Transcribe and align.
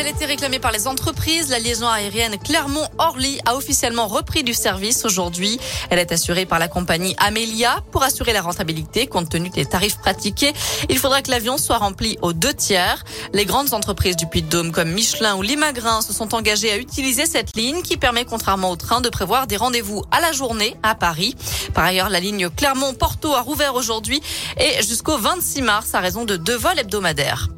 elle 0.00 0.06
était 0.06 0.24
réclamée 0.24 0.58
par 0.58 0.72
les 0.72 0.88
entreprises. 0.88 1.50
La 1.50 1.58
liaison 1.58 1.86
aérienne 1.86 2.38
Clermont-Orly 2.38 3.38
a 3.44 3.54
officiellement 3.54 4.06
repris 4.06 4.42
du 4.42 4.54
service 4.54 5.04
aujourd'hui. 5.04 5.60
Elle 5.90 5.98
est 5.98 6.10
assurée 6.10 6.46
par 6.46 6.58
la 6.58 6.68
compagnie 6.68 7.14
Amelia. 7.18 7.80
Pour 7.92 8.02
assurer 8.02 8.32
la 8.32 8.40
rentabilité, 8.40 9.06
compte 9.06 9.28
tenu 9.28 9.50
des 9.50 9.66
tarifs 9.66 9.98
pratiqués, 9.98 10.54
il 10.88 10.96
faudra 10.96 11.20
que 11.20 11.30
l'avion 11.30 11.58
soit 11.58 11.76
rempli 11.76 12.16
aux 12.22 12.32
deux 12.32 12.54
tiers. 12.54 13.04
Les 13.34 13.44
grandes 13.44 13.74
entreprises 13.74 14.16
du 14.16 14.26
Puy-de-Dôme 14.26 14.72
comme 14.72 14.90
Michelin 14.90 15.36
ou 15.36 15.42
Limagrin 15.42 16.00
se 16.00 16.14
sont 16.14 16.34
engagées 16.34 16.72
à 16.72 16.78
utiliser 16.78 17.26
cette 17.26 17.54
ligne 17.54 17.82
qui 17.82 17.98
permet, 17.98 18.24
contrairement 18.24 18.70
au 18.70 18.76
train, 18.76 19.02
de 19.02 19.10
prévoir 19.10 19.46
des 19.46 19.58
rendez-vous 19.58 20.02
à 20.10 20.22
la 20.22 20.32
journée 20.32 20.76
à 20.82 20.94
Paris. 20.94 21.36
Par 21.74 21.84
ailleurs, 21.84 22.08
la 22.08 22.20
ligne 22.20 22.48
Clermont-Porto 22.48 23.34
a 23.34 23.42
rouvert 23.42 23.74
aujourd'hui 23.74 24.22
et 24.58 24.82
jusqu'au 24.82 25.18
26 25.18 25.60
mars 25.60 25.94
à 25.94 26.00
raison 26.00 26.24
de 26.24 26.36
deux 26.36 26.56
vols 26.56 26.78
hebdomadaires. 26.78 27.48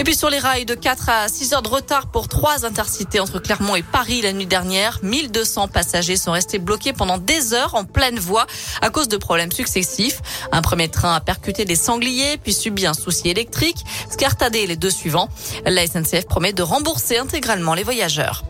Et 0.00 0.02
puis 0.02 0.14
sur 0.14 0.30
les 0.30 0.38
rails, 0.38 0.64
de 0.64 0.74
4 0.74 1.10
à 1.10 1.28
6 1.28 1.52
heures 1.52 1.60
de 1.60 1.68
retard 1.68 2.06
pour 2.06 2.26
trois 2.26 2.64
intercités 2.64 3.20
entre 3.20 3.38
Clermont 3.38 3.76
et 3.76 3.82
Paris 3.82 4.22
la 4.22 4.32
nuit 4.32 4.46
dernière. 4.46 4.98
1200 5.02 5.68
passagers 5.68 6.16
sont 6.16 6.32
restés 6.32 6.58
bloqués 6.58 6.94
pendant 6.94 7.18
des 7.18 7.52
heures 7.52 7.74
en 7.74 7.84
pleine 7.84 8.18
voie 8.18 8.46
à 8.80 8.88
cause 8.88 9.08
de 9.08 9.18
problèmes 9.18 9.52
successifs. 9.52 10.22
Un 10.52 10.62
premier 10.62 10.88
train 10.88 11.14
a 11.14 11.20
percuté 11.20 11.66
des 11.66 11.76
sangliers, 11.76 12.38
puis 12.42 12.54
subi 12.54 12.86
un 12.86 12.94
souci 12.94 13.28
électrique. 13.28 13.84
Scartadé 14.10 14.66
les 14.66 14.76
deux 14.76 14.88
suivants. 14.88 15.28
La 15.66 15.86
SNCF 15.86 16.24
promet 16.26 16.54
de 16.54 16.62
rembourser 16.62 17.18
intégralement 17.18 17.74
les 17.74 17.84
voyageurs. 17.84 18.44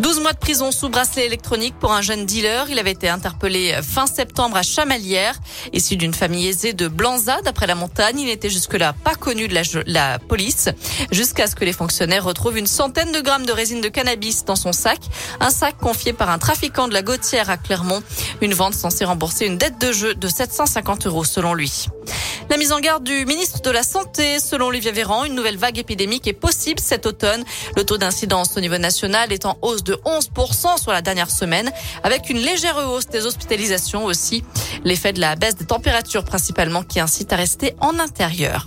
12 0.00 0.20
mois 0.20 0.32
de 0.32 0.38
prison 0.38 0.70
sous 0.70 0.88
bracelet 0.88 1.26
électronique 1.26 1.74
pour 1.78 1.92
un 1.92 2.02
jeune 2.02 2.26
dealer. 2.26 2.68
Il 2.70 2.78
avait 2.78 2.92
été 2.92 3.08
interpellé 3.08 3.78
fin 3.82 4.06
septembre 4.06 4.56
à 4.56 4.62
Chamalières. 4.62 5.38
Issu 5.72 5.96
d'une 5.96 6.14
famille 6.14 6.48
aisée 6.48 6.72
de 6.72 6.88
Blanza, 6.88 7.40
d'après 7.42 7.66
la 7.66 7.74
montagne, 7.74 8.20
il 8.20 8.26
n'était 8.26 8.50
jusque-là 8.50 8.94
pas 9.04 9.14
connu 9.14 9.48
de 9.48 9.54
la 9.86 10.18
police. 10.18 10.68
Jusqu'à 11.10 11.46
ce 11.46 11.54
que 11.54 11.64
les 11.64 11.72
fonctionnaires 11.72 12.24
retrouvent 12.24 12.58
une 12.58 12.66
centaine 12.66 13.12
de 13.12 13.20
grammes 13.20 13.46
de 13.46 13.52
résine 13.52 13.80
de 13.80 13.88
cannabis 13.88 14.44
dans 14.44 14.56
son 14.56 14.72
sac. 14.72 15.00
Un 15.40 15.50
sac 15.50 15.76
confié 15.78 16.12
par 16.12 16.30
un 16.30 16.38
trafiquant 16.38 16.88
de 16.88 16.94
la 16.94 17.02
Gautière 17.02 17.50
à 17.50 17.56
Clermont. 17.56 18.02
Une 18.40 18.54
vente 18.54 18.74
censée 18.74 19.04
rembourser 19.04 19.46
une 19.46 19.58
dette 19.58 19.80
de 19.80 19.92
jeu 19.92 20.14
de 20.14 20.28
750 20.28 21.06
euros 21.06 21.24
selon 21.24 21.54
lui. 21.54 21.86
La 22.48 22.56
mise 22.56 22.72
en 22.72 22.78
garde 22.78 23.02
du 23.02 23.26
ministre 23.26 23.60
de 23.60 23.70
la 23.70 23.82
Santé, 23.82 24.38
selon 24.38 24.66
Olivier 24.66 24.92
Véran, 24.92 25.24
une 25.24 25.34
nouvelle 25.34 25.56
vague 25.56 25.78
épidémique 25.78 26.28
est 26.28 26.32
possible 26.32 26.80
cet 26.80 27.04
automne. 27.06 27.44
Le 27.76 27.84
taux 27.84 27.98
d'incidence 27.98 28.56
au 28.56 28.60
niveau 28.60 28.78
national 28.78 29.32
est 29.32 29.46
en 29.46 29.58
hausse 29.62 29.82
de 29.82 29.94
11% 30.04 30.80
sur 30.80 30.92
la 30.92 31.02
dernière 31.02 31.30
semaine, 31.30 31.72
avec 32.04 32.30
une 32.30 32.38
légère 32.38 32.76
hausse 32.76 33.08
des 33.08 33.26
hospitalisations 33.26 34.04
aussi. 34.04 34.44
L'effet 34.84 35.12
de 35.12 35.20
la 35.20 35.34
baisse 35.34 35.56
des 35.56 35.66
températures 35.66 36.24
principalement 36.24 36.82
qui 36.82 37.00
incite 37.00 37.32
à 37.32 37.36
rester 37.36 37.74
en 37.80 37.98
intérieur. 37.98 38.66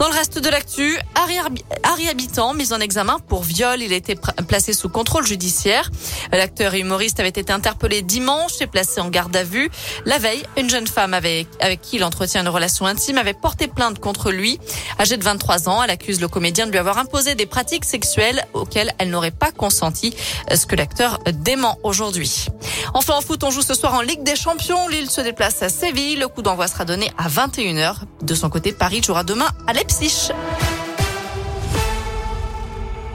Dans 0.00 0.08
le 0.08 0.14
reste 0.14 0.38
de 0.38 0.48
l'actu, 0.48 0.98
Harry 1.14 2.08
Habitant, 2.08 2.54
mis 2.54 2.72
en 2.72 2.80
examen 2.80 3.18
pour 3.18 3.42
viol, 3.42 3.82
il 3.82 3.92
a 3.92 3.96
été 3.96 4.16
placé 4.48 4.72
sous 4.72 4.88
contrôle 4.88 5.26
judiciaire. 5.26 5.90
L'acteur 6.32 6.72
humoriste 6.72 7.20
avait 7.20 7.28
été 7.28 7.52
interpellé 7.52 8.00
dimanche 8.00 8.62
et 8.62 8.66
placé 8.66 9.02
en 9.02 9.10
garde 9.10 9.36
à 9.36 9.44
vue. 9.44 9.70
La 10.06 10.16
veille, 10.16 10.42
une 10.56 10.70
jeune 10.70 10.86
femme 10.86 11.12
avec, 11.12 11.48
qui 11.82 11.96
il 11.96 12.04
entretient 12.04 12.40
une 12.40 12.48
relation 12.48 12.86
intime 12.86 13.18
avait 13.18 13.34
porté 13.34 13.68
plainte 13.68 13.98
contre 13.98 14.30
lui. 14.30 14.58
Âgée 14.98 15.18
de 15.18 15.22
23 15.22 15.68
ans, 15.68 15.82
elle 15.82 15.90
accuse 15.90 16.22
le 16.22 16.28
comédien 16.28 16.66
de 16.66 16.70
lui 16.70 16.78
avoir 16.78 16.96
imposé 16.96 17.34
des 17.34 17.44
pratiques 17.44 17.84
sexuelles 17.84 18.42
auxquelles 18.54 18.94
elle 18.96 19.10
n'aurait 19.10 19.30
pas 19.30 19.52
consenti, 19.52 20.14
ce 20.50 20.64
que 20.64 20.76
l'acteur 20.76 21.18
dément 21.30 21.78
aujourd'hui. 21.82 22.46
Enfin 22.94 23.16
en 23.16 23.20
foot, 23.20 23.44
on 23.44 23.50
joue 23.50 23.60
ce 23.60 23.74
soir 23.74 23.92
en 23.92 24.00
Ligue 24.00 24.22
des 24.22 24.34
Champions. 24.34 24.88
Lille 24.88 25.10
se 25.10 25.20
déplace 25.20 25.62
à 25.62 25.68
Séville. 25.68 26.16
Le 26.16 26.28
coup 26.28 26.40
d'envoi 26.40 26.68
sera 26.68 26.86
donné 26.86 27.12
à 27.18 27.28
21h. 27.28 27.96
De 28.22 28.34
son 28.34 28.48
côté, 28.48 28.72
Paris 28.72 29.02
jouera 29.02 29.24
demain 29.24 29.48
à 29.66 29.74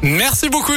Merci 0.01 0.49
beaucoup. 0.49 0.73